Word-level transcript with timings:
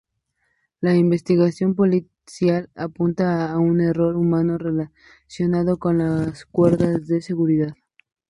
La 0.79 0.95
investigación 0.95 1.75
policial 1.75 2.71
apunta 2.73 3.51
a 3.51 3.59
un 3.59 3.81
error 3.81 4.15
humano 4.15 4.57
relacionado 4.57 5.77
con 5.77 5.99
las 5.99 6.45
cuerdas 6.45 7.05
de 7.05 7.21
seguridad. 7.21 7.75